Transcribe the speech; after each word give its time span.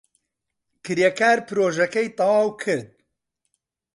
کرێکار 0.85 1.37
پرۆژەکەی 1.47 2.13
تەواو 2.17 2.49
کرد. 2.61 2.89